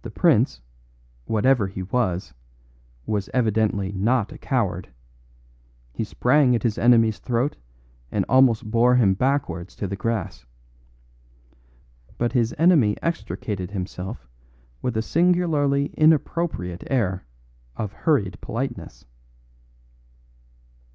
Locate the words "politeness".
18.40-19.04